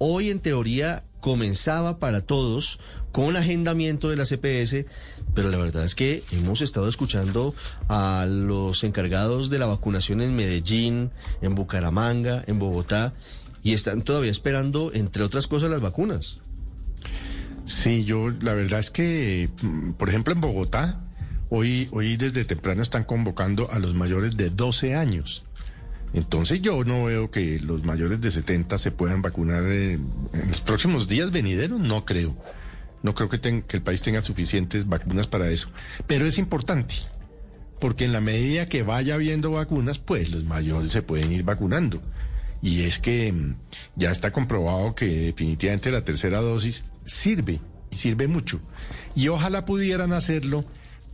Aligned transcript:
Hoy, 0.00 0.30
en 0.30 0.40
teoría, 0.40 1.04
comenzaba 1.20 2.00
para 2.00 2.22
todos 2.22 2.80
con 3.12 3.36
agendamiento 3.36 4.10
de 4.10 4.16
la 4.16 4.24
CPS, 4.24 4.86
pero 5.36 5.50
la 5.50 5.56
verdad 5.56 5.84
es 5.84 5.94
que 5.94 6.24
hemos 6.32 6.62
estado 6.62 6.88
escuchando 6.88 7.54
a 7.86 8.26
los 8.28 8.82
encargados 8.82 9.50
de 9.50 9.60
la 9.60 9.66
vacunación 9.66 10.20
en 10.20 10.34
Medellín, 10.34 11.12
en 11.42 11.54
Bucaramanga, 11.54 12.42
en 12.48 12.58
Bogotá, 12.58 13.14
y 13.62 13.72
están 13.72 14.02
todavía 14.02 14.32
esperando, 14.32 14.92
entre 14.92 15.22
otras 15.22 15.46
cosas, 15.46 15.70
las 15.70 15.80
vacunas. 15.80 16.38
Sí, 17.64 18.02
yo, 18.02 18.30
la 18.30 18.54
verdad 18.54 18.80
es 18.80 18.90
que, 18.90 19.48
mm, 19.62 19.92
por 19.92 20.08
ejemplo, 20.08 20.34
en 20.34 20.40
Bogotá, 20.40 21.04
hoy, 21.50 21.88
hoy 21.92 22.16
desde 22.16 22.44
temprano 22.44 22.82
están 22.82 23.04
convocando 23.04 23.70
a 23.70 23.78
los 23.78 23.94
mayores 23.94 24.36
de 24.36 24.50
12 24.50 24.96
años. 24.96 25.44
Entonces 26.14 26.62
yo 26.62 26.84
no 26.84 27.04
veo 27.04 27.30
que 27.30 27.58
los 27.58 27.84
mayores 27.84 28.20
de 28.20 28.30
70 28.30 28.78
se 28.78 28.92
puedan 28.92 29.20
vacunar 29.20 29.64
en, 29.64 30.08
los 30.46 30.60
próximos 30.60 31.08
días 31.08 31.32
venideros, 31.32 31.80
no 31.80 32.04
creo. 32.04 32.36
No 33.02 33.14
creo 33.14 33.28
que, 33.28 33.40
que 33.40 33.76
el 33.76 33.82
país 33.82 34.00
tenga 34.00 34.22
suficientes 34.22 34.88
vacunas 34.88 35.26
para 35.26 35.50
eso. 35.50 35.68
Pero 36.06 36.26
es 36.26 36.38
importante, 36.38 36.94
porque 37.80 38.04
en 38.04 38.12
la 38.12 38.20
medida 38.20 38.68
que 38.68 38.82
vaya 38.82 39.14
habiendo 39.14 39.50
vacunas, 39.50 39.98
pues 39.98 40.30
los 40.30 40.44
mayores 40.44 40.92
se 40.92 41.02
pueden 41.02 41.32
ir 41.32 41.42
vacunando. 41.42 42.00
Y 42.62 42.82
es 42.82 42.98
que 42.98 43.30
mm, 43.30 43.56
ya 43.96 44.10
está 44.10 44.30
comprobado 44.30 44.94
que 44.94 45.06
definitivamente 45.06 45.90
la 45.90 46.04
tercera 46.04 46.40
dosis 46.40 46.84
sirve 47.04 47.60
y 47.90 47.96
sirve 47.96 48.28
mucho. 48.28 48.60
Y 49.16 49.28
ojalá 49.28 49.66
pudieran 49.66 50.12
hacerlo 50.12 50.64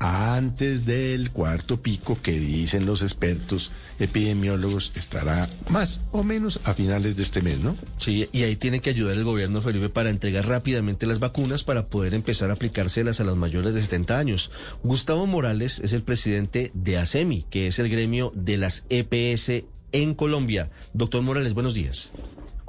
antes 0.00 0.86
del 0.86 1.30
cuarto 1.30 1.82
pico 1.82 2.18
que 2.20 2.32
dicen 2.32 2.86
los 2.86 3.02
expertos 3.02 3.70
epidemiólogos 3.98 4.92
estará 4.96 5.48
más 5.68 6.00
o 6.10 6.24
menos 6.24 6.58
a 6.64 6.72
finales 6.72 7.16
de 7.16 7.22
este 7.22 7.42
mes, 7.42 7.60
¿no? 7.60 7.76
Sí, 7.98 8.28
y 8.32 8.42
ahí 8.42 8.56
tiene 8.56 8.80
que 8.80 8.90
ayudar 8.90 9.14
el 9.16 9.24
gobierno, 9.24 9.60
Felipe, 9.60 9.90
para 9.90 10.08
entregar 10.08 10.48
rápidamente 10.48 11.06
las 11.06 11.18
vacunas 11.18 11.64
para 11.64 11.86
poder 11.86 12.14
empezar 12.14 12.50
a 12.50 12.54
aplicárselas 12.54 13.20
a 13.20 13.24
los 13.24 13.36
mayores 13.36 13.74
de 13.74 13.82
70 13.82 14.18
años. 14.18 14.50
Gustavo 14.82 15.26
Morales 15.26 15.80
es 15.80 15.92
el 15.92 16.02
presidente 16.02 16.70
de 16.72 16.96
ASEMI, 16.96 17.44
que 17.50 17.66
es 17.66 17.78
el 17.78 17.90
gremio 17.90 18.32
de 18.34 18.56
las 18.56 18.84
EPS 18.88 19.64
en 19.92 20.14
Colombia. 20.14 20.70
Doctor 20.94 21.22
Morales, 21.22 21.52
buenos 21.52 21.74
días. 21.74 22.10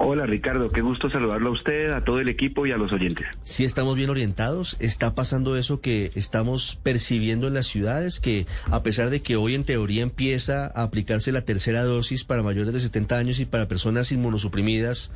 Hola 0.04 0.26
Ricardo, 0.26 0.72
qué 0.72 0.80
gusto 0.80 1.08
saludarlo 1.10 1.50
a 1.50 1.52
usted, 1.52 1.92
a 1.92 2.02
todo 2.02 2.18
el 2.18 2.28
equipo 2.28 2.66
y 2.66 2.72
a 2.72 2.76
los 2.76 2.92
oyentes. 2.92 3.24
Sí, 3.44 3.64
estamos 3.64 3.94
bien 3.94 4.10
orientados. 4.10 4.76
¿Está 4.80 5.14
pasando 5.14 5.56
eso 5.56 5.80
que 5.80 6.10
estamos 6.16 6.76
percibiendo 6.82 7.46
en 7.46 7.54
las 7.54 7.68
ciudades? 7.68 8.18
Que 8.18 8.48
a 8.68 8.82
pesar 8.82 9.10
de 9.10 9.22
que 9.22 9.36
hoy 9.36 9.54
en 9.54 9.62
teoría 9.62 10.02
empieza 10.02 10.66
a 10.74 10.82
aplicarse 10.82 11.30
la 11.30 11.42
tercera 11.42 11.84
dosis 11.84 12.24
para 12.24 12.42
mayores 12.42 12.72
de 12.72 12.80
70 12.80 13.16
años 13.16 13.38
y 13.38 13.44
para 13.44 13.68
personas 13.68 14.10
inmunosuprimidas, 14.10 15.12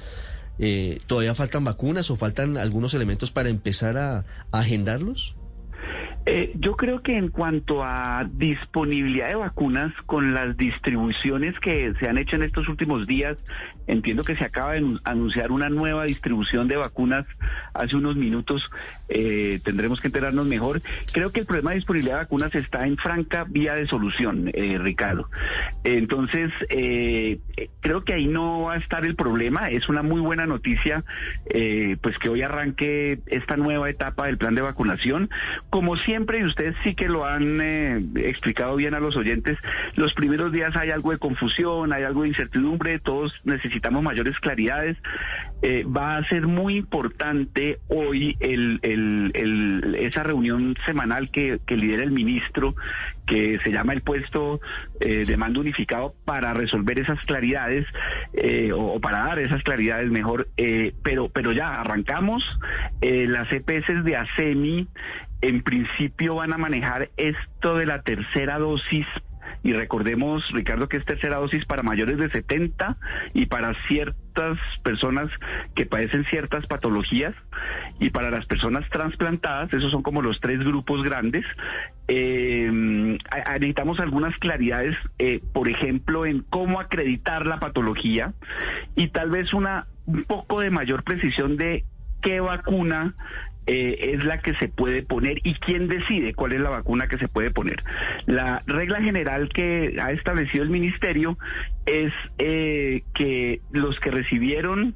eh, 0.60 1.00
¿todavía 1.08 1.34
faltan 1.34 1.64
vacunas 1.64 2.08
o 2.12 2.16
faltan 2.16 2.56
algunos 2.56 2.94
elementos 2.94 3.32
para 3.32 3.48
empezar 3.48 3.96
a 3.98 4.24
agendarlos? 4.52 5.34
Eh, 6.28 6.52
yo 6.58 6.74
creo 6.74 7.02
que 7.02 7.16
en 7.16 7.28
cuanto 7.28 7.84
a 7.84 8.28
disponibilidad 8.28 9.28
de 9.28 9.36
vacunas 9.36 9.92
con 10.06 10.34
las 10.34 10.56
distribuciones 10.56 11.56
que 11.60 11.94
se 12.00 12.08
han 12.08 12.18
hecho 12.18 12.34
en 12.34 12.42
estos 12.42 12.68
últimos 12.68 13.06
días, 13.06 13.38
entiendo 13.86 14.24
que 14.24 14.34
se 14.34 14.44
acaba 14.44 14.72
de 14.72 14.98
anunciar 15.04 15.52
una 15.52 15.68
nueva 15.68 16.02
distribución 16.02 16.66
de 16.66 16.76
vacunas 16.76 17.26
hace 17.74 17.94
unos 17.94 18.16
minutos, 18.16 18.68
eh, 19.08 19.60
tendremos 19.62 20.00
que 20.00 20.08
enterarnos 20.08 20.46
mejor. 20.46 20.80
Creo 21.12 21.30
que 21.30 21.40
el 21.40 21.46
problema 21.46 21.70
de 21.70 21.76
disponibilidad 21.76 22.16
de 22.16 22.24
vacunas 22.24 22.52
está 22.56 22.84
en 22.88 22.96
franca 22.96 23.44
vía 23.48 23.74
de 23.74 23.86
solución, 23.86 24.50
eh, 24.52 24.78
Ricardo. 24.82 25.30
Entonces, 25.84 26.50
creo 27.80 28.04
que 28.04 28.14
ahí 28.14 28.26
no 28.26 28.62
va 28.62 28.74
a 28.74 28.78
estar 28.78 29.04
el 29.04 29.14
problema. 29.14 29.70
Es 29.70 29.88
una 29.88 30.02
muy 30.02 30.20
buena 30.20 30.44
noticia, 30.44 31.04
pues 32.00 32.18
que 32.18 32.28
hoy 32.28 32.42
arranque 32.42 33.20
esta 33.26 33.56
nueva 33.56 33.88
etapa 33.88 34.26
del 34.26 34.38
plan 34.38 34.56
de 34.56 34.62
vacunación. 34.62 35.30
Como 35.70 35.96
siempre, 35.96 36.15
siempre, 36.16 36.38
y 36.40 36.44
ustedes 36.44 36.74
sí 36.82 36.94
que 36.94 37.08
lo 37.08 37.26
han 37.26 37.60
eh, 37.60 38.02
explicado 38.16 38.76
bien 38.76 38.94
a 38.94 39.00
los 39.00 39.16
oyentes, 39.16 39.58
los 39.96 40.14
primeros 40.14 40.50
días 40.50 40.74
hay 40.74 40.88
algo 40.88 41.10
de 41.10 41.18
confusión, 41.18 41.92
hay 41.92 42.04
algo 42.04 42.22
de 42.22 42.28
incertidumbre, 42.28 42.98
todos 43.00 43.34
necesitamos 43.44 44.02
mayores 44.02 44.38
claridades. 44.40 44.96
Eh, 45.60 45.84
va 45.84 46.16
a 46.16 46.24
ser 46.28 46.46
muy 46.46 46.76
importante 46.76 47.80
hoy 47.88 48.34
el, 48.40 48.80
esa 49.98 50.22
reunión 50.22 50.74
semanal 50.86 51.30
que, 51.30 51.60
lidera 51.68 52.02
el 52.02 52.12
ministro, 52.12 52.74
que 53.26 53.58
se 53.64 53.72
llama 53.72 53.92
el 53.92 54.02
puesto 54.02 54.60
eh, 55.00 55.24
de 55.26 55.36
mando 55.36 55.60
unificado 55.60 56.14
para 56.24 56.54
resolver 56.54 57.00
esas 57.00 57.20
claridades 57.26 57.86
o, 58.74 59.00
para 59.00 59.18
dar 59.24 59.38
esas 59.38 59.62
claridades 59.62 60.10
mejor. 60.10 60.48
pero, 61.02 61.28
pero 61.28 61.52
ya 61.52 61.72
arrancamos. 61.72 62.44
las 63.00 63.50
EPS 63.52 64.04
de 64.04 64.16
ASEMI 64.16 64.88
en 65.42 65.62
principio 65.62 66.36
van 66.36 66.52
a 66.52 66.58
manejar 66.58 67.10
esto 67.16 67.76
de 67.76 67.86
la 67.86 68.02
tercera 68.02 68.58
dosis 68.58 69.06
y 69.66 69.72
recordemos, 69.72 70.48
Ricardo, 70.52 70.88
que 70.88 70.96
es 70.96 71.04
tercera 71.04 71.38
dosis 71.38 71.64
para 71.64 71.82
mayores 71.82 72.18
de 72.18 72.30
70 72.30 72.96
y 73.34 73.46
para 73.46 73.74
ciertas 73.88 74.58
personas 74.84 75.28
que 75.74 75.86
padecen 75.86 76.24
ciertas 76.26 76.64
patologías 76.68 77.34
y 77.98 78.10
para 78.10 78.30
las 78.30 78.46
personas 78.46 78.88
trasplantadas, 78.90 79.72
esos 79.72 79.90
son 79.90 80.04
como 80.04 80.22
los 80.22 80.38
tres 80.38 80.60
grupos 80.60 81.02
grandes. 81.02 81.44
Eh, 82.06 82.70
necesitamos 82.70 83.98
algunas 83.98 84.38
claridades, 84.38 84.94
eh, 85.18 85.40
por 85.52 85.68
ejemplo, 85.68 86.26
en 86.26 86.42
cómo 86.42 86.78
acreditar 86.78 87.44
la 87.44 87.58
patología 87.58 88.34
y 88.94 89.08
tal 89.08 89.30
vez 89.30 89.52
una 89.52 89.88
un 90.06 90.22
poco 90.22 90.60
de 90.60 90.70
mayor 90.70 91.02
precisión 91.02 91.56
de 91.56 91.84
qué 92.22 92.38
vacuna 92.38 93.16
eh, 93.66 94.12
es 94.14 94.24
la 94.24 94.38
que 94.38 94.54
se 94.54 94.68
puede 94.68 95.02
poner 95.02 95.40
y 95.42 95.54
quién 95.54 95.88
decide 95.88 96.34
cuál 96.34 96.52
es 96.52 96.60
la 96.60 96.70
vacuna 96.70 97.08
que 97.08 97.18
se 97.18 97.26
puede 97.26 97.50
poner. 97.50 97.82
La 98.26 98.62
regla 98.66 99.02
general 99.02 99.48
que 99.48 99.96
ha 100.00 100.12
establecido 100.12 100.62
el 100.62 100.70
ministerio 100.70 101.36
es 101.84 102.12
eh, 102.38 103.02
que 103.12 103.60
los 103.72 103.98
que 103.98 104.12
recibieron 104.12 104.94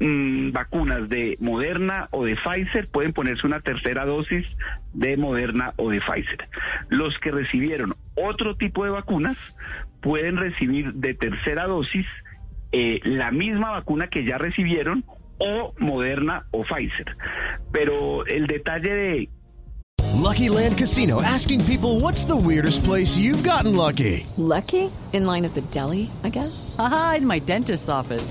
mm, 0.00 0.52
vacunas 0.52 1.08
de 1.10 1.36
Moderna 1.38 2.08
o 2.10 2.24
de 2.24 2.36
Pfizer 2.36 2.88
pueden 2.88 3.12
ponerse 3.12 3.46
una 3.46 3.60
tercera 3.60 4.06
dosis 4.06 4.46
de 4.94 5.18
Moderna 5.18 5.74
o 5.76 5.90
de 5.90 6.00
Pfizer. 6.00 6.48
Los 6.88 7.18
que 7.18 7.30
recibieron 7.30 7.94
otro 8.14 8.56
tipo 8.56 8.84
de 8.84 8.90
vacunas 8.90 9.36
pueden 10.00 10.38
recibir 10.38 10.94
de 10.94 11.12
tercera 11.12 11.66
dosis 11.66 12.06
eh, 12.72 13.00
la 13.04 13.30
misma 13.32 13.70
vacuna 13.70 14.08
que 14.08 14.24
ya 14.24 14.38
recibieron 14.38 15.04
o 15.38 15.72
Moderna 15.78 16.46
o 16.52 16.62
Pfizer. 16.62 17.16
Pero 17.72 18.24
el 18.26 18.46
detalle 18.46 18.94
de 18.94 19.28
Lucky 20.18 20.48
Land 20.48 20.76
Casino 20.76 21.22
asking 21.22 21.64
people 21.64 22.00
what's 22.00 22.24
the 22.24 22.36
weirdest 22.36 22.84
place 22.84 23.16
you've 23.16 23.42
gotten 23.42 23.74
lucky? 23.74 24.26
Lucky? 24.36 24.90
In 25.12 25.24
line 25.24 25.44
at 25.44 25.54
the 25.54 25.62
deli, 25.70 26.10
I 26.22 26.28
guess. 26.28 26.74
Aha, 26.78 27.14
in 27.18 27.26
my 27.26 27.38
dentist's 27.38 27.88
office. 27.88 28.30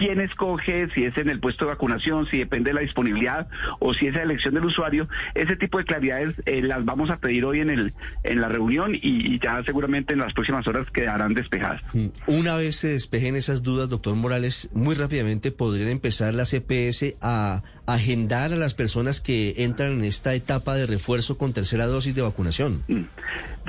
Quién 0.00 0.18
escoge, 0.18 0.88
si 0.94 1.04
es 1.04 1.14
en 1.18 1.28
el 1.28 1.40
puesto 1.40 1.66
de 1.66 1.72
vacunación, 1.72 2.26
si 2.30 2.38
depende 2.38 2.70
de 2.70 2.74
la 2.74 2.80
disponibilidad 2.80 3.48
o 3.80 3.92
si 3.92 4.06
es 4.06 4.14
la 4.14 4.22
elección 4.22 4.54
del 4.54 4.64
usuario. 4.64 5.06
Ese 5.34 5.56
tipo 5.56 5.76
de 5.76 5.84
claridades 5.84 6.34
eh, 6.46 6.62
las 6.62 6.86
vamos 6.86 7.10
a 7.10 7.18
pedir 7.18 7.44
hoy 7.44 7.60
en, 7.60 7.68
el, 7.68 7.92
en 8.22 8.40
la 8.40 8.48
reunión 8.48 8.94
y, 8.94 9.38
ya 9.40 9.62
seguramente 9.66 10.14
en 10.14 10.20
las 10.20 10.32
próximas 10.32 10.66
horas 10.66 10.86
quedarán 10.90 11.34
despejadas. 11.34 11.82
Mm. 11.92 12.06
Una 12.26 12.56
vez 12.56 12.76
se 12.76 12.88
despejen 12.88 13.36
esas 13.36 13.62
dudas, 13.62 13.90
doctor 13.90 14.14
Morales, 14.14 14.70
muy 14.72 14.94
rápidamente 14.94 15.52
podrían 15.52 15.90
empezar 15.90 16.32
las 16.32 16.48
CPS 16.50 17.16
a 17.20 17.62
agendar 17.94 18.52
a 18.52 18.56
las 18.56 18.74
personas 18.74 19.20
que 19.20 19.54
entran 19.58 19.92
en 19.92 20.04
esta 20.04 20.34
etapa 20.34 20.74
de 20.74 20.86
refuerzo 20.86 21.38
con 21.38 21.52
tercera 21.52 21.86
dosis 21.86 22.14
de 22.14 22.22
vacunación. 22.22 22.82
Mm. 22.88 23.04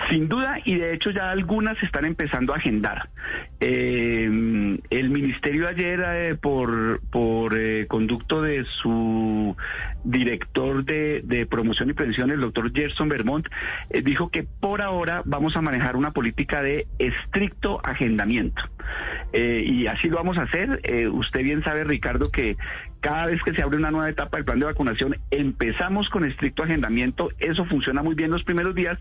Sin 0.09 0.27
duda, 0.27 0.57
y 0.65 0.75
de 0.75 0.93
hecho 0.93 1.11
ya 1.11 1.31
algunas 1.31 1.81
están 1.83 2.05
empezando 2.05 2.53
a 2.53 2.57
agendar. 2.57 3.09
Eh, 3.59 4.23
el 4.89 5.09
ministerio 5.09 5.67
ayer, 5.67 6.01
eh, 6.05 6.35
por, 6.35 7.01
por 7.11 7.57
eh, 7.57 7.70
conducto 7.87 8.41
de 8.41 8.65
su 8.81 9.55
director 10.03 10.83
de, 10.83 11.47
promoción 11.49 11.89
y 11.89 11.93
prevención, 11.93 12.31
el 12.31 12.41
doctor 12.41 12.71
Gerson 12.73 13.09
Vermont, 13.09 13.47
dijo 14.03 14.29
que 14.29 14.43
por 14.43 14.81
ahora 14.81 15.21
vamos 15.25 15.55
a 15.55 15.61
manejar 15.61 15.95
una 15.95 16.11
política 16.11 16.61
de 16.61 16.87
estricto 16.99 17.79
agendamiento. 17.83 18.63
y 19.33 19.87
así 19.87 20.09
lo 20.09 20.17
vamos 20.17 20.37
a 20.37 20.43
hacer. 20.43 20.81
usted 21.11 21.43
bien 21.43 21.63
sabe, 21.63 21.83
Ricardo, 21.83 22.31
que 22.31 22.57
cada 23.01 23.25
vez 23.25 23.41
que 23.43 23.53
se 23.53 23.61
abre 23.63 23.77
una 23.77 23.91
nueva 23.91 24.09
etapa 24.09 24.37
del 24.37 24.45
plan 24.45 24.59
de 24.59 24.67
vacunación, 24.67 25.17
empezamos 25.31 26.07
con 26.09 26.23
estricto 26.23 26.63
agendamiento. 26.63 27.29
Eso 27.39 27.65
funciona 27.65 28.03
muy 28.03 28.15
bien 28.15 28.31
los 28.31 28.43
primeros 28.43 28.75
días 28.75 28.97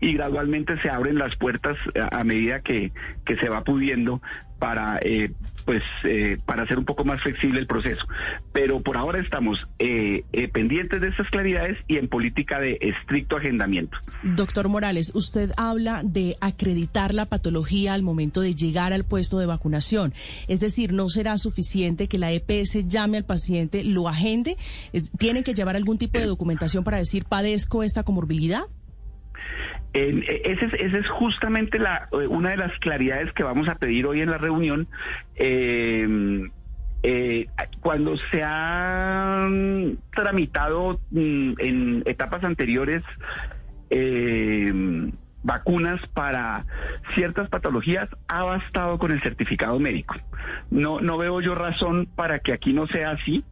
y 0.00 0.14
gradualmente 0.14 0.80
se 0.80 0.88
abren 0.88 1.18
las 1.18 1.36
puertas 1.36 1.76
a, 2.10 2.24
medida 2.24 2.60
que, 2.60 2.92
que 3.26 3.36
se 3.36 3.50
va 3.50 3.62
pudiendo 3.62 4.22
para 4.62 5.00
eh, 5.02 5.32
pues 5.64 5.82
eh, 6.04 6.38
para 6.46 6.62
hacer 6.62 6.78
un 6.78 6.84
poco 6.84 7.04
más 7.04 7.20
flexible 7.20 7.58
el 7.58 7.66
proceso. 7.66 8.06
Pero 8.52 8.80
por 8.80 8.96
ahora 8.96 9.18
estamos 9.18 9.58
eh, 9.80 10.22
pendientes 10.52 11.00
de 11.00 11.08
estas 11.08 11.28
claridades 11.30 11.78
y 11.88 11.96
en 11.96 12.06
política 12.06 12.60
de 12.60 12.78
estricto 12.80 13.36
agendamiento. 13.36 13.98
Doctor 14.22 14.68
Morales, 14.68 15.10
usted 15.16 15.50
habla 15.56 16.02
de 16.04 16.36
acreditar 16.40 17.12
la 17.12 17.26
patología 17.26 17.94
al 17.94 18.02
momento 18.04 18.40
de 18.40 18.54
llegar 18.54 18.92
al 18.92 19.02
puesto 19.02 19.40
de 19.40 19.46
vacunación. 19.46 20.14
Es 20.46 20.60
decir, 20.60 20.92
no 20.92 21.08
será 21.08 21.38
suficiente 21.38 22.06
que 22.06 22.18
la 22.18 22.30
EPS 22.30 22.86
llame 22.86 23.18
al 23.18 23.24
paciente, 23.24 23.82
lo 23.82 24.08
agende. 24.08 24.56
¿Tienen 25.18 25.42
que 25.42 25.54
llevar 25.54 25.74
algún 25.74 25.98
tipo 25.98 26.20
de 26.20 26.26
documentación 26.26 26.84
para 26.84 26.98
decir 26.98 27.24
padezco 27.24 27.82
esta 27.82 28.04
comorbilidad? 28.04 28.62
Eh, 29.94 30.42
esa 30.44 30.66
es, 30.66 30.94
es, 30.94 31.08
justamente 31.10 31.78
la, 31.78 32.08
eh, 32.12 32.26
una 32.26 32.50
de 32.50 32.56
las 32.56 32.78
claridades 32.78 33.32
que 33.32 33.42
vamos 33.42 33.68
a 33.68 33.74
pedir 33.74 34.06
hoy 34.06 34.20
en 34.20 34.30
la 34.30 34.38
reunión. 34.38 34.88
Eh, 35.36 36.48
cuando 37.80 38.16
se 38.30 38.44
han 38.44 39.98
tramitado 40.14 41.00
mm, 41.10 41.52
en 41.58 42.02
etapas 42.06 42.44
anteriores 42.44 43.02
vacunas 45.42 46.00
para 46.14 46.64
ciertas 47.14 47.48
patologías, 47.48 48.08
ha 48.28 48.44
bastado 48.44 48.98
con 48.98 49.10
el 49.10 49.22
certificado 49.22 49.78
médico. 49.78 50.14
No, 50.70 51.00
no 51.00 51.18
veo 51.18 51.40
yo 51.40 51.54
razón 51.54 52.08
para 52.14 52.38
que 52.38 52.52
aquí 52.52 52.72
no 52.72 52.86
sea 52.86 53.10
así. 53.10 53.44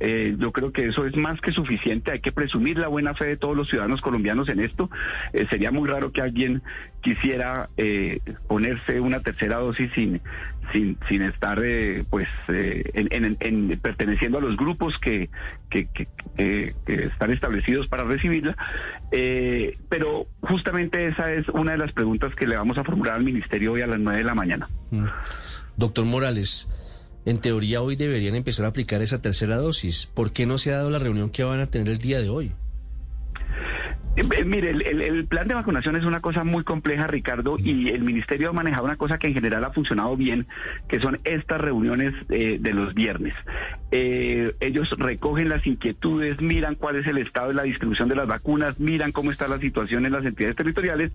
Eh, 0.00 0.36
yo 0.38 0.52
creo 0.52 0.72
que 0.72 0.86
eso 0.86 1.06
es 1.06 1.16
más 1.16 1.40
que 1.40 1.52
suficiente. 1.52 2.12
Hay 2.12 2.20
que 2.20 2.32
presumir 2.32 2.78
la 2.78 2.88
buena 2.88 3.14
fe 3.14 3.26
de 3.26 3.36
todos 3.36 3.56
los 3.56 3.68
ciudadanos 3.68 4.00
colombianos 4.00 4.48
en 4.48 4.60
esto. 4.60 4.90
Eh, 5.32 5.46
sería 5.48 5.70
muy 5.70 5.88
raro 5.88 6.12
que 6.12 6.20
alguien 6.20 6.62
quisiera 7.00 7.68
eh, 7.76 8.20
ponerse 8.48 9.00
una 9.00 9.20
tercera 9.20 9.58
dosis 9.58 9.90
sin, 9.94 10.20
sin, 10.72 10.98
sin 11.08 11.22
estar 11.22 11.62
pues 12.10 12.28
en, 12.48 13.78
perteneciendo 13.80 14.38
a 14.38 14.40
los 14.40 14.56
grupos 14.56 14.98
que, 14.98 15.28
que, 15.70 15.86
que, 16.36 16.74
están 16.86 17.30
establecidos 17.30 17.86
para 17.88 18.04
recibirla. 18.04 18.56
pero 19.88 20.26
justamente 20.40 21.06
esa 21.08 21.32
es 21.32 21.48
una 21.50 21.72
de 21.72 21.78
las 21.78 21.92
preguntas 21.92 22.34
que 22.34 22.46
le 22.46 22.56
vamos 22.56 22.78
a 22.78 22.84
formular 22.84 23.16
al 23.16 23.24
ministerio 23.24 23.72
hoy 23.72 23.82
a 23.82 23.86
las 23.86 24.00
nueve 24.00 24.18
de 24.18 24.24
la 24.24 24.34
mañana. 24.34 24.68
Mm. 24.90 25.04
Doctor 25.76 26.04
Morales. 26.04 26.68
En 27.26 27.38
teoría 27.38 27.80
hoy 27.80 27.96
deberían 27.96 28.34
empezar 28.34 28.66
a 28.66 28.68
aplicar 28.68 29.00
esa 29.00 29.22
tercera 29.22 29.56
dosis. 29.56 30.08
¿Por 30.12 30.32
qué 30.32 30.44
no 30.44 30.58
se 30.58 30.72
ha 30.72 30.76
dado 30.76 30.90
la 30.90 30.98
reunión 30.98 31.30
que 31.30 31.44
van 31.44 31.60
a 31.60 31.66
tener 31.66 31.88
el 31.88 31.98
día 31.98 32.20
de 32.20 32.28
hoy? 32.28 32.52
Eh, 34.16 34.22
eh, 34.36 34.44
mire, 34.44 34.70
el, 34.70 35.26
plan 35.26 35.48
de 35.48 35.54
vacunación 35.54 35.96
es 35.96 36.04
una 36.04 36.20
cosa 36.20 36.44
muy 36.44 36.62
compleja, 36.62 37.06
Ricardo, 37.08 37.56
y 37.58 37.88
el 37.88 38.02
ministerio 38.02 38.50
ha 38.50 38.52
manejado 38.52 38.84
una 38.84 38.96
cosa 38.96 39.18
que 39.18 39.26
en 39.26 39.34
general 39.34 39.64
ha 39.64 39.70
funcionado 39.70 40.16
bien, 40.16 40.46
que 40.88 41.00
son 41.00 41.18
estas 41.24 41.60
reuniones 41.60 42.14
eh, 42.28 42.58
de 42.60 42.72
los 42.72 42.94
viernes. 42.94 43.34
ellos 43.90 44.90
recogen 44.98 45.48
las 45.48 45.66
inquietudes, 45.66 46.40
miran 46.40 46.74
cuál 46.74 46.96
es 46.96 47.06
el 47.06 47.18
estado 47.18 47.48
de 47.48 47.54
la 47.54 47.62
distribución 47.64 48.08
de 48.08 48.16
las 48.16 48.26
vacunas, 48.26 48.78
miran 48.78 49.12
cómo 49.12 49.30
está 49.32 49.48
la 49.48 49.58
situación 49.58 50.06
en 50.06 50.12
las 50.12 50.24
entidades 50.24 50.56
territoriales 50.56 51.12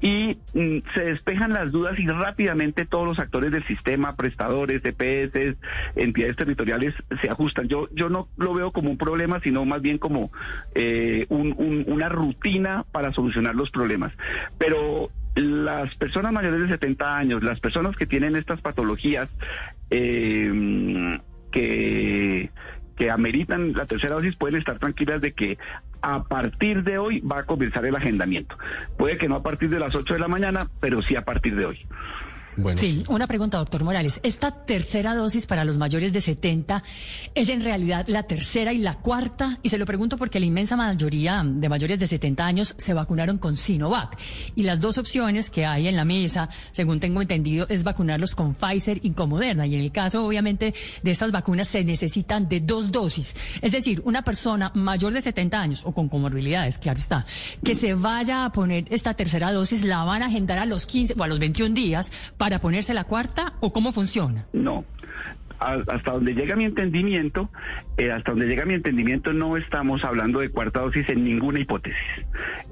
y 0.00 0.38
mm, 0.54 0.78
se 0.94 1.04
despejan 1.04 1.52
las 1.52 1.70
dudas 1.70 1.98
y 1.98 2.06
rápidamente 2.06 2.84
todos 2.84 3.06
los 3.06 3.18
actores 3.18 3.52
del 3.52 3.64
sistema, 3.66 4.16
prestadores, 4.16 4.82
EPS, 4.84 5.56
entidades 5.96 6.36
territoriales, 6.36 6.94
se 7.20 7.28
ajustan. 7.28 7.68
Yo, 7.68 7.88
yo 7.92 8.08
no 8.08 8.28
lo 8.36 8.54
veo 8.54 8.72
como 8.72 8.90
un 8.90 8.98
problema, 8.98 9.40
sino 9.40 9.64
más 9.64 9.82
bien 9.82 9.98
como 9.98 10.30
una 11.28 12.08
rutina 12.08 12.35
para 12.92 13.12
solucionar 13.12 13.54
los 13.54 13.70
problemas. 13.70 14.12
Pero 14.58 15.10
las 15.34 15.94
personas 15.96 16.32
mayores 16.32 16.60
de 16.60 16.68
70 16.68 17.16
años, 17.16 17.42
las 17.42 17.60
personas 17.60 17.96
que 17.96 18.06
tienen 18.06 18.36
estas 18.36 18.60
patologías 18.60 19.28
eh, 19.90 21.18
que, 21.50 22.50
que 22.96 23.10
ameritan 23.10 23.72
la 23.72 23.86
tercera 23.86 24.14
dosis 24.14 24.36
pueden 24.36 24.58
estar 24.58 24.78
tranquilas 24.78 25.20
de 25.20 25.32
que 25.32 25.58
a 26.02 26.22
partir 26.22 26.84
de 26.84 26.98
hoy 26.98 27.20
va 27.20 27.40
a 27.40 27.46
comenzar 27.46 27.84
el 27.84 27.96
agendamiento. 27.96 28.56
Puede 28.96 29.16
que 29.16 29.28
no 29.28 29.36
a 29.36 29.42
partir 29.42 29.70
de 29.70 29.80
las 29.80 29.94
8 29.94 30.14
de 30.14 30.20
la 30.20 30.28
mañana, 30.28 30.68
pero 30.80 31.02
sí 31.02 31.16
a 31.16 31.24
partir 31.24 31.56
de 31.56 31.66
hoy. 31.66 31.86
Sí, 32.76 33.04
una 33.08 33.26
pregunta, 33.26 33.58
doctor 33.58 33.84
Morales. 33.84 34.18
¿Esta 34.22 34.50
tercera 34.50 35.14
dosis 35.14 35.46
para 35.46 35.64
los 35.64 35.76
mayores 35.76 36.12
de 36.12 36.20
70 36.20 36.82
es 37.34 37.48
en 37.50 37.62
realidad 37.62 38.04
la 38.08 38.22
tercera 38.22 38.72
y 38.72 38.78
la 38.78 38.94
cuarta? 38.94 39.58
Y 39.62 39.68
se 39.68 39.78
lo 39.78 39.84
pregunto 39.84 40.16
porque 40.16 40.40
la 40.40 40.46
inmensa 40.46 40.76
mayoría 40.76 41.42
de 41.44 41.68
mayores 41.68 41.98
de 41.98 42.06
70 42.06 42.46
años 42.46 42.74
se 42.78 42.94
vacunaron 42.94 43.38
con 43.38 43.56
Sinovac. 43.56 44.18
Y 44.54 44.62
las 44.62 44.80
dos 44.80 44.96
opciones 44.96 45.50
que 45.50 45.66
hay 45.66 45.88
en 45.88 45.96
la 45.96 46.04
mesa, 46.04 46.48
según 46.70 46.98
tengo 46.98 47.20
entendido, 47.20 47.66
es 47.68 47.82
vacunarlos 47.82 48.34
con 48.34 48.54
Pfizer 48.54 49.00
y 49.02 49.10
con 49.10 49.28
Moderna. 49.28 49.66
Y 49.66 49.74
en 49.74 49.82
el 49.82 49.92
caso, 49.92 50.24
obviamente, 50.24 50.74
de 51.02 51.10
estas 51.10 51.32
vacunas 51.32 51.68
se 51.68 51.84
necesitan 51.84 52.48
de 52.48 52.60
dos 52.60 52.90
dosis. 52.90 53.34
Es 53.60 53.72
decir, 53.72 54.00
una 54.04 54.22
persona 54.22 54.72
mayor 54.74 55.12
de 55.12 55.20
70 55.20 55.60
años 55.60 55.82
o 55.84 55.92
con 55.92 56.08
comorbilidades, 56.08 56.78
claro 56.78 56.98
está, 56.98 57.26
que 57.62 57.74
se 57.74 57.92
vaya 57.94 58.46
a 58.46 58.52
poner 58.52 58.86
esta 58.90 59.12
tercera 59.14 59.52
dosis, 59.52 59.84
la 59.84 60.04
van 60.04 60.22
a 60.22 60.26
agendar 60.26 60.58
a 60.58 60.66
los 60.66 60.86
15 60.86 61.14
o 61.18 61.22
a 61.22 61.28
los 61.28 61.38
21 61.38 61.74
días 61.74 62.12
para 62.38 62.45
ponerse 62.60 62.94
la 62.94 63.04
cuarta 63.04 63.54
o 63.60 63.72
cómo 63.72 63.92
funciona? 63.92 64.46
No. 64.52 64.84
Hasta 65.58 66.12
donde 66.12 66.34
llega 66.34 66.54
mi 66.54 66.64
entendimiento, 66.64 67.48
eh, 67.96 68.12
hasta 68.12 68.32
donde 68.32 68.46
llega 68.46 68.66
mi 68.66 68.74
entendimiento, 68.74 69.32
no 69.32 69.56
estamos 69.56 70.04
hablando 70.04 70.40
de 70.40 70.50
cuarta 70.50 70.80
dosis 70.80 71.08
en 71.08 71.24
ninguna 71.24 71.60
hipótesis. 71.60 71.98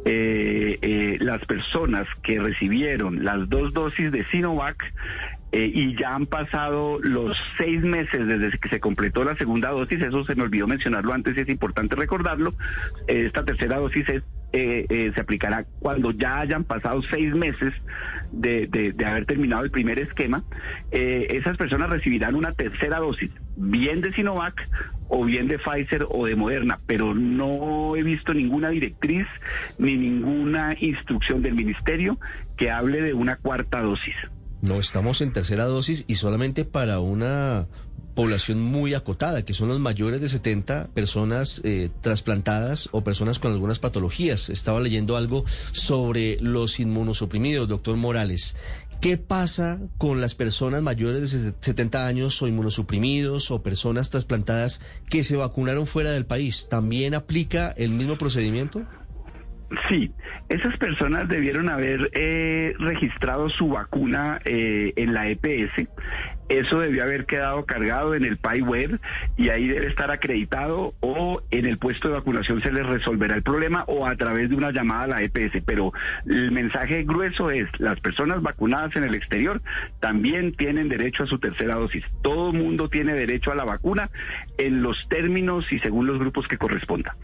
Eh, 0.05 0.79
eh, 0.83 1.17
las 1.21 1.43
personas 1.47 2.07
que 2.23 2.39
recibieron 2.39 3.25
las 3.25 3.49
dos 3.49 3.73
dosis 3.73 4.13
de 4.13 4.25
Sinovac 4.27 4.93
y 5.57 5.97
ya 5.97 6.17
han 6.17 6.27
pasado 6.27 6.99
los 7.01 7.37
seis 7.59 7.81
meses 7.81 8.27
desde 8.27 8.59
que 8.59 8.69
se 8.69 8.81
completó 8.81 9.23
la 9.23 9.37
segunda 9.37 9.71
dosis, 9.71 10.01
eso 10.01 10.25
se 10.25 10.35
me 10.35 10.43
olvidó 10.43 10.67
mencionarlo 10.67 11.13
antes 11.13 11.37
y 11.37 11.43
es 11.43 11.49
importante 11.49 11.95
recordarlo, 11.95 12.55
esta 13.07 13.45
tercera 13.45 13.79
dosis 13.79 14.09
es 14.09 14.25
eh, 14.57 14.87
eh, 14.89 15.11
se 15.13 15.21
aplicará 15.21 15.67
cuando 15.81 16.13
ya 16.13 16.39
hayan 16.39 16.63
pasado 16.63 17.03
seis 17.11 17.35
meses 17.35 17.75
de, 18.31 18.69
de, 18.69 19.05
haber 19.05 19.27
terminado 19.27 19.65
el 19.65 19.73
primer 19.73 19.99
esquema. 19.99 20.45
Eh, 20.93 21.27
esas 21.31 21.57
personas 21.57 21.91
recibirán 21.91 22.37
una 22.37 22.53
tercera 22.53 23.01
dosis, 23.01 23.33
bien 23.57 24.01
de 24.01 24.13
Sinovac 24.13 24.55
o 25.09 25.25
bien 25.25 25.49
de 25.49 25.59
Pfizer 25.59 26.07
o 26.09 26.27
de 26.27 26.37
Moderna, 26.37 26.79
pero 26.87 27.15
no 27.15 27.97
he 27.97 28.05
visto 28.05 28.33
ninguna 28.33 28.69
directriz 28.69 29.27
ni 29.77 29.97
ninguna 29.97 30.77
instrucción 30.79 31.43
del 31.43 31.55
ministerio 31.55 32.21
que 32.57 32.71
hable 32.71 33.03
de 33.03 33.13
una 33.13 33.35
cuarta 33.35 33.83
dosis. 33.83 34.15
No, 34.63 34.79
estamos 34.79 35.21
en 35.21 35.33
tercera 35.33 35.65
dosis 35.65 36.05
y 36.07 36.15
solamente 36.15 36.65
para 36.65 37.01
una 37.01 37.67
población 38.15 38.61
muy 38.61 38.95
acotada, 38.95 39.45
que 39.45 39.55
son 39.55 39.69
los 39.69 39.81
mayores 39.81 40.21
de 40.21 40.29
70 40.29 40.89
personas 40.95 41.61
eh, 41.65 41.91
trasplantadas 42.01 42.89
o 42.93 43.03
personas 43.03 43.39
con 43.39 43.53
algunas 43.53 43.79
patologías. 43.79 44.49
Estaba 44.49 44.81
leyendo 44.81 45.17
algo 45.17 45.45
sobre 45.73 46.39
los 46.41 46.81
inmunosuprimidos, 46.81 47.69
doctor 47.69 47.97
Morales. 47.97 48.57
¿Qué 49.01 49.19
pasa 49.19 49.81
con 49.99 50.21
las 50.23 50.35
personas 50.35 50.83
mayores 50.83 51.33
de 51.33 51.53
70 51.61 52.07
años 52.07 52.41
o 52.41 52.49
inmunosuprimidos 52.49 53.51
o 53.51 53.63
personas 53.63 54.09
trasplantadas 54.09 54.81
que 55.11 55.25
se 55.25 55.37
vacunaron 55.37 55.87
fuera 55.87 56.11
del 56.11 56.25
país? 56.25 56.69
¿También 56.71 57.15
aplica 57.15 57.71
el 57.73 57.91
mismo 57.91 58.17
procedimiento? 58.17 58.87
Sí, 59.89 60.13
esas 60.49 60.77
personas 60.77 61.29
debieron 61.29 61.69
haber 61.69 62.11
eh, 62.13 62.75
registrado 62.79 63.49
su 63.49 63.69
vacuna 63.69 64.41
eh, 64.45 64.93
en 64.97 65.15
la 65.15 65.29
EPS. 65.29 65.89
Eso 66.49 66.81
debió 66.81 67.05
haber 67.05 67.25
quedado 67.25 67.65
cargado 67.65 68.15
en 68.15 68.25
el 68.25 68.37
PAI 68.37 68.61
web 68.61 69.01
y 69.37 69.49
ahí 69.49 69.67
debe 69.67 69.87
estar 69.87 70.11
acreditado 70.11 70.93
o 71.01 71.41
en 71.51 71.65
el 71.65 71.79
puesto 71.79 72.09
de 72.09 72.15
vacunación 72.15 72.61
se 72.61 72.71
les 72.71 72.85
resolverá 72.85 73.35
el 73.35 73.43
problema 73.43 73.85
o 73.87 74.07
a 74.07 74.15
través 74.17 74.51
de 74.51 74.57
una 74.57 74.71
llamada 74.71 75.05
a 75.05 75.07
la 75.07 75.23
EPS. 75.23 75.63
Pero 75.65 75.93
el 76.27 76.53
mensaje 76.53 77.05
grueso 77.05 77.51
es, 77.51 77.69
las 77.79 77.99
personas 78.01 78.43
vacunadas 78.43 78.95
en 78.97 79.05
el 79.05 79.15
exterior 79.15 79.63
también 80.01 80.55
tienen 80.55 80.91
derecho 80.91 81.23
a 81.23 81.27
su 81.27 81.39
tercera 81.39 81.77
dosis. 81.77 82.05
Todo 82.23 82.53
mundo 82.53 82.91
tiene 82.91 83.15
derecho 83.15 83.51
a 83.51 83.55
la 83.55 83.65
vacuna 83.65 84.11
en 84.59 84.83
los 84.83 85.09
términos 85.09 85.65
y 85.73 85.79
según 85.79 86.07
los 86.07 86.19
grupos 86.19 86.47
que 86.47 86.59
corresponda. 86.59 87.17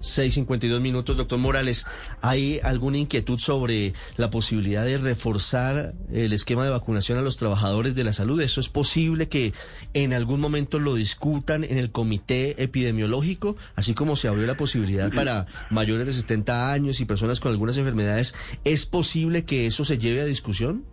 6.52 0.00 0.80
minutos, 0.80 1.16
doctor 1.16 1.38
Morales. 1.38 1.86
¿Hay 2.22 2.58
alguna 2.62 2.98
inquietud 2.98 3.38
sobre 3.38 3.92
la 4.16 4.30
posibilidad 4.30 4.84
de 4.84 4.98
reforzar 4.98 5.94
el 6.12 6.32
esquema 6.32 6.64
de 6.64 6.70
vacunación 6.70 7.18
a 7.18 7.22
los 7.22 7.36
trabajadores 7.36 7.94
de 7.94 8.04
la 8.04 8.12
salud? 8.12 8.40
¿Eso 8.40 8.60
es 8.60 8.68
posible 8.68 9.28
que 9.28 9.52
en 9.92 10.12
algún 10.12 10.40
momento 10.40 10.78
lo 10.78 10.94
discutan 10.94 11.64
en 11.64 11.78
el 11.78 11.90
comité 11.90 12.62
epidemiológico, 12.62 13.56
así 13.74 13.94
como 13.94 14.16
se 14.16 14.28
abrió 14.28 14.46
la 14.46 14.56
posibilidad 14.56 15.12
para 15.12 15.46
mayores 15.70 16.06
de 16.06 16.14
70 16.14 16.72
años 16.72 17.00
y 17.00 17.04
personas 17.04 17.40
con 17.40 17.52
algunas 17.52 17.76
enfermedades? 17.76 18.34
¿Es 18.64 18.86
posible 18.86 19.44
que 19.44 19.66
eso 19.66 19.84
se 19.84 19.98
lleve 19.98 20.22
a 20.22 20.24
discusión? 20.24 20.84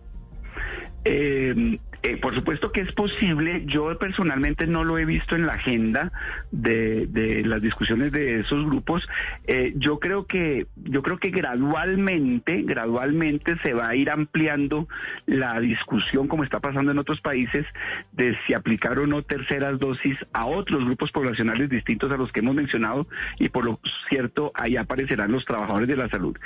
Eh, 1.05 1.79
eh, 2.03 2.17
por 2.17 2.35
supuesto 2.35 2.71
que 2.71 2.81
es 2.81 2.91
posible. 2.91 3.63
Yo 3.65 3.97
personalmente 3.97 4.67
no 4.67 4.83
lo 4.83 4.97
he 4.97 5.05
visto 5.05 5.35
en 5.35 5.47
la 5.47 5.53
agenda 5.53 6.11
de, 6.51 7.07
de 7.07 7.43
las 7.43 7.61
discusiones 7.61 8.11
de 8.11 8.41
esos 8.41 8.65
grupos. 8.65 9.07
Eh, 9.47 9.73
yo 9.77 9.99
creo 9.99 10.25
que 10.25 10.67
yo 10.75 11.01
creo 11.01 11.17
que 11.17 11.31
gradualmente, 11.31 12.61
gradualmente 12.63 13.57
se 13.63 13.73
va 13.73 13.89
a 13.89 13.95
ir 13.95 14.11
ampliando 14.11 14.87
la 15.25 15.59
discusión, 15.59 16.27
como 16.27 16.43
está 16.43 16.59
pasando 16.59 16.91
en 16.91 16.99
otros 16.99 17.19
países, 17.21 17.65
de 18.11 18.37
si 18.45 18.53
aplicar 18.53 18.99
o 18.99 19.07
no 19.07 19.23
terceras 19.23 19.79
dosis 19.79 20.17
a 20.33 20.45
otros 20.45 20.85
grupos 20.85 21.11
poblacionales 21.11 21.69
distintos 21.69 22.11
a 22.11 22.17
los 22.17 22.31
que 22.31 22.41
hemos 22.41 22.55
mencionado 22.55 23.07
y 23.39 23.49
por 23.49 23.65
lo 23.65 23.79
cierto 24.09 24.51
ahí 24.53 24.77
aparecerán 24.77 25.31
los 25.31 25.45
trabajadores 25.45 25.87
de 25.87 25.95
la 25.95 26.09
salud. 26.09 26.37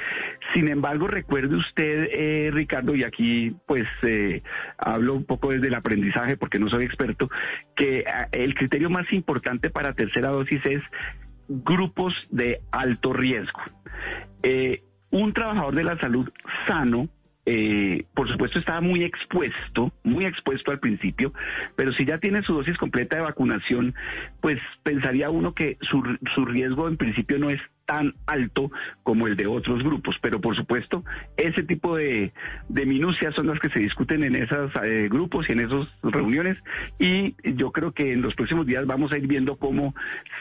Sin 0.53 0.69
embargo, 0.69 1.07
recuerde 1.07 1.55
usted, 1.55 2.09
eh, 2.13 2.51
Ricardo, 2.53 2.95
y 2.95 3.03
aquí 3.03 3.55
pues 3.65 3.87
hablo 4.77 5.13
un 5.13 5.25
poco 5.25 5.40
desde 5.49 5.67
el 5.67 5.75
aprendizaje, 5.75 6.37
porque 6.37 6.59
no 6.59 6.69
soy 6.69 6.85
experto, 6.85 7.29
que 7.75 8.05
ah, 8.07 8.27
el 8.31 8.53
criterio 8.55 8.89
más 8.89 9.11
importante 9.11 9.69
para 9.69 9.93
tercera 9.93 10.29
dosis 10.29 10.61
es 10.65 10.81
grupos 11.47 12.13
de 12.29 12.61
alto 12.71 13.13
riesgo. 13.13 13.61
Eh, 14.43 14.83
un 15.09 15.33
trabajador 15.33 15.75
de 15.75 15.83
la 15.83 15.97
salud 15.99 16.29
sano, 16.67 17.09
eh, 17.45 18.05
por 18.13 18.29
supuesto 18.29 18.59
estaba 18.59 18.81
muy 18.81 19.03
expuesto, 19.03 19.91
muy 20.03 20.25
expuesto 20.25 20.71
al 20.71 20.79
principio, 20.79 21.33
pero 21.75 21.91
si 21.93 22.05
ya 22.05 22.17
tiene 22.19 22.43
su 22.43 22.53
dosis 22.53 22.77
completa 22.77 23.17
de 23.17 23.23
vacunación, 23.23 23.93
pues 24.39 24.59
pensaría 24.83 25.29
uno 25.29 25.53
que 25.53 25.77
su, 25.81 26.01
su 26.33 26.45
riesgo 26.45 26.87
en 26.87 26.97
principio 26.97 27.39
no 27.39 27.49
es 27.49 27.59
tan 27.91 28.15
alto 28.25 28.71
como 29.03 29.27
el 29.27 29.35
de 29.35 29.47
otros 29.47 29.83
grupos. 29.83 30.15
Pero 30.21 30.39
por 30.39 30.55
supuesto, 30.55 31.03
ese 31.35 31.63
tipo 31.63 31.97
de, 31.97 32.31
minucias 32.69 33.35
son 33.35 33.47
las 33.47 33.59
que 33.59 33.69
se 33.69 33.79
discuten 33.79 34.23
en 34.23 34.35
esos 34.37 34.71
eh, 34.81 35.09
grupos 35.09 35.49
y 35.49 35.51
en 35.51 35.59
esas 35.59 35.87
reuniones. 36.01 36.57
Y 36.99 37.35
yo 37.43 37.71
creo 37.73 37.91
que 37.91 38.13
en 38.13 38.21
los 38.21 38.33
próximos 38.33 38.65
días 38.65 38.85
vamos 38.85 39.11
a 39.11 39.17
ir 39.17 39.27
viendo 39.27 39.57
cómo 39.57 39.93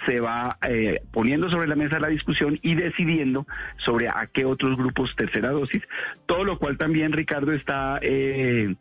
se 0.06 0.20
va 0.20 0.58
eh, 0.68 1.00
poniendo 1.10 1.50
sobre 1.50 1.66
la 1.66 1.74
mesa 1.74 1.98
la 1.98 2.06
discusión 2.06 2.56
y 2.62 2.76
decidiendo 2.76 3.48
sobre 3.78 4.08
a 4.08 4.28
qué 4.32 4.44
otros 4.44 4.76
grupos 4.76 5.12
tercera 5.16 5.50
dosis. 5.50 5.82
Todo 6.26 6.44
lo 6.44 6.56
cual 6.56 6.78
también, 6.78 7.12
Ricardo, 7.12 7.52
está 7.52 7.98
eh, 8.00 8.76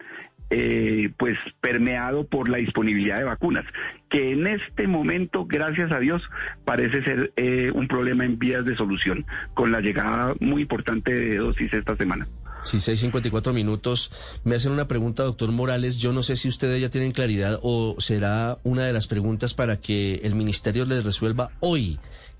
eh, 0.50 1.12
pues 1.18 1.38
permeado 1.62 2.26
por 2.26 2.50
la 2.50 2.58
disponibilidad 2.58 3.18
de 3.18 3.26
vacunas, 3.26 3.66
que 4.10 4.32
en 4.32 4.48
este 4.48 4.88
momento, 4.88 5.46
gracias 5.46 5.92
a 5.92 6.00
Dios, 6.00 6.22
parece 6.66 7.04
ser 7.04 7.32
eh, 7.36 7.72
un 7.74 7.88
problema 7.88 8.26
en 8.26 8.40
vías 8.40 8.66
de 8.66 8.76
solución, 8.76 9.26
con 9.54 9.72
la 9.72 9.82
llegada 9.82 10.34
muy 10.40 10.64
importante 10.64 11.14
de 11.14 11.38
dosis 11.38 11.72
esta 11.74 11.96
semana. 11.96 12.28
Sí, 12.64 12.78
6.54 12.78 13.54
minutos. 13.54 14.12
Me 14.44 14.56
hacen 14.56 14.72
una 14.72 14.88
pregunta, 14.88 15.24
doctor 15.24 15.52
Morales. 15.52 15.98
Yo 15.98 16.12
no 16.12 16.24
sé 16.24 16.36
si 16.36 16.50
ustedes 16.50 16.82
ya 16.82 16.90
tienen 16.90 17.12
claridad 17.12 17.60
o 17.64 17.96
será 18.00 18.58
una 18.64 18.86
de 18.86 18.94
las 18.94 19.08
preguntas 19.08 19.54
para 19.54 19.80
que 19.80 20.16
el 20.24 20.36
ministerio 20.36 20.86
les 20.86 21.06
resuelva 21.06 21.52
hoy. 21.62 22.00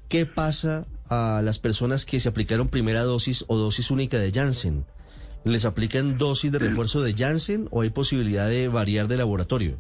¿Qué 0.10 0.26
pasa 0.26 0.88
a 1.08 1.42
las 1.44 1.60
personas 1.60 2.06
que 2.06 2.20
se 2.20 2.28
aplicaron 2.28 2.68
primera 2.68 3.04
dosis 3.04 3.46
o 3.48 3.58
dosis 3.58 3.92
única 3.92 4.18
de 4.18 4.32
Janssen? 4.32 4.86
¿Les 5.46 5.66
aplican 5.66 6.18
dosis 6.18 6.52
de 6.52 6.60
refuerzo 6.60 7.02
de 7.02 7.14
Janssen 7.14 7.68
o 7.72 7.82
hay 7.82 7.90
posibilidad 7.90 8.50
de 8.50 8.68
variar 8.68 9.08
de 9.08 9.18
laboratorio? 9.18 9.78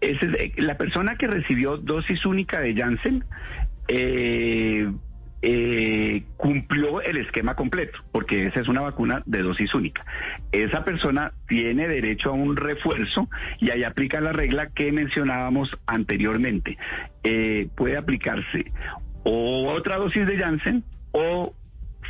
Es, 0.00 0.16
la 0.56 0.76
persona 0.76 1.16
que 1.16 1.26
recibió 1.26 1.76
dosis 1.76 2.24
única 2.24 2.60
de 2.60 2.74
Janssen 2.74 3.24
eh, 3.88 4.90
eh, 5.40 6.24
cumplió 6.36 7.00
el 7.00 7.18
esquema 7.18 7.54
completo, 7.54 7.98
porque 8.12 8.46
esa 8.46 8.60
es 8.60 8.68
una 8.68 8.80
vacuna 8.80 9.22
de 9.26 9.42
dosis 9.42 9.72
única. 9.74 10.04
Esa 10.52 10.84
persona 10.84 11.32
tiene 11.46 11.86
derecho 11.86 12.30
a 12.30 12.32
un 12.32 12.56
refuerzo 12.56 13.28
y 13.60 13.70
ahí 13.70 13.84
aplica 13.84 14.20
la 14.20 14.32
regla 14.32 14.70
que 14.70 14.90
mencionábamos 14.90 15.70
anteriormente. 15.86 16.76
Eh, 17.22 17.68
puede 17.76 17.96
aplicarse 17.96 18.72
o 19.22 19.72
otra 19.72 19.96
dosis 19.96 20.26
de 20.26 20.38
Janssen 20.38 20.84
o 21.12 21.54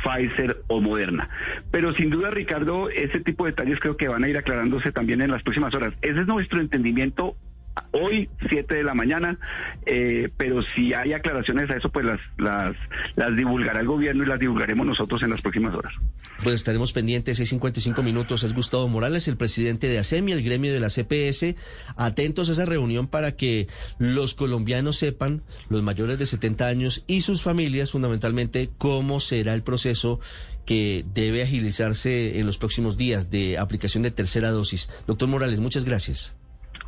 Pfizer 0.03 0.61
o 0.67 0.81
Moderna. 0.81 1.29
Pero 1.71 1.93
sin 1.93 2.09
duda, 2.09 2.29
Ricardo, 2.31 2.89
ese 2.89 3.19
tipo 3.19 3.45
de 3.45 3.51
detalles 3.51 3.79
creo 3.79 3.97
que 3.97 4.07
van 4.07 4.23
a 4.23 4.29
ir 4.29 4.37
aclarándose 4.37 4.91
también 4.91 5.21
en 5.21 5.31
las 5.31 5.43
próximas 5.43 5.73
horas. 5.73 5.93
Ese 6.01 6.21
es 6.21 6.27
nuestro 6.27 6.59
entendimiento 6.59 7.35
hoy, 7.91 8.29
7 8.49 8.75
de 8.75 8.83
la 8.83 8.93
mañana, 8.93 9.39
eh, 9.85 10.29
pero 10.37 10.61
si 10.75 10.93
hay 10.93 11.13
aclaraciones 11.13 11.69
a 11.69 11.77
eso, 11.77 11.89
pues 11.89 12.05
las, 12.05 12.19
las, 12.37 13.35
divulgará 13.35 13.81
el 13.81 13.87
gobierno 13.87 14.23
y 14.23 14.27
las 14.27 14.39
divulgaremos 14.39 14.85
nosotros 14.85 15.21
en 15.23 15.29
las 15.31 15.41
próximas 15.41 15.73
horas. 15.75 15.93
Pues 16.43 16.55
estaremos 16.55 16.93
pendientes, 16.93 17.39
6.55 17.39 18.03
minutos, 18.03 18.43
es 18.43 18.53
Gustavo 18.53 18.87
Morales, 18.87 19.27
el 19.27 19.37
presidente 19.37 19.87
de 19.87 19.99
ASEMI, 19.99 20.31
el 20.31 20.43
gremio 20.43 20.73
de 20.73 20.79
la 20.79 20.89
CPS, 20.89 21.55
atentos 21.95 22.49
a 22.49 22.53
esa 22.53 22.65
reunión 22.65 23.07
para 23.07 23.35
que 23.35 23.67
los 23.97 24.33
colombianos 24.33 24.97
sepan, 24.97 25.43
los 25.69 25.83
mayores 25.83 26.17
de 26.17 26.25
70 26.25 26.67
años 26.67 27.03
y 27.07 27.21
sus 27.21 27.43
familias, 27.43 27.91
fundamentalmente, 27.91 28.69
cómo 28.77 29.19
será 29.19 29.53
el 29.53 29.63
proceso 29.63 30.19
que 30.65 31.03
debe 31.13 31.41
agilizarse 31.41 32.39
en 32.39 32.45
los 32.45 32.59
próximos 32.59 32.95
días 32.95 33.31
de 33.31 33.57
aplicación 33.57 34.03
de 34.03 34.11
tercera 34.11 34.51
dosis. 34.51 34.89
Doctor 35.07 35.27
Morales, 35.27 35.59
muchas 35.59 35.83
gracias. 35.83 36.35